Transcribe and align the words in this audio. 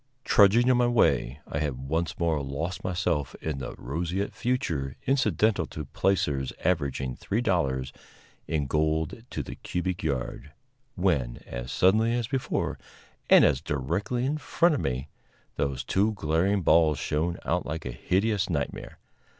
Trudging 0.25 0.67
on 0.71 0.77
my 0.77 0.87
way, 0.87 1.41
I 1.47 1.59
had 1.59 1.87
once 1.87 2.17
more 2.17 2.41
lost 2.41 2.83
myself 2.83 3.35
in 3.39 3.59
the 3.59 3.75
roseate 3.77 4.33
future 4.33 4.95
incidental 5.05 5.67
to 5.67 5.85
placers 5.85 6.51
averaging 6.65 7.15
three 7.15 7.39
dollars 7.39 7.93
in 8.47 8.65
gold 8.65 9.23
to 9.29 9.43
the 9.43 9.53
cubic 9.53 10.01
yard, 10.01 10.53
when, 10.95 11.37
as 11.45 11.71
suddenly 11.71 12.13
as 12.15 12.25
before, 12.27 12.79
and 13.29 13.45
as 13.45 13.61
directly 13.61 14.25
in 14.25 14.39
front 14.39 14.73
of 14.73 14.81
me, 14.81 15.07
those 15.55 15.83
two 15.83 16.13
glaring 16.13 16.63
balls 16.63 16.97
shone 16.97 17.37
out 17.45 17.67
like 17.67 17.85
a 17.85 17.91
hideous 17.91 18.49
nightmare. 18.49 18.97